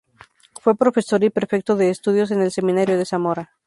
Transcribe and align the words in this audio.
Fue 0.59 0.75
profesor 0.75 1.23
y 1.23 1.29
prefecto 1.29 1.75
de 1.75 1.91
estudios 1.91 2.31
en 2.31 2.41
el 2.41 2.51
Seminario 2.51 2.97
de 2.97 3.05
Zamora. 3.05 3.51